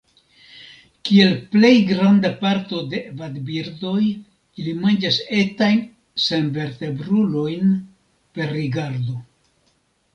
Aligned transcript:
Kiel 1.09 1.35
plej 1.55 1.73
granda 1.91 2.31
parto 2.39 2.79
de 2.95 3.03
vadbirdoj, 3.21 4.01
ili 4.63 4.75
manĝas 4.87 5.23
etajn 5.43 5.87
senvertebrulojn 6.27 7.81
per 8.39 8.55
rigardo. 8.61 9.21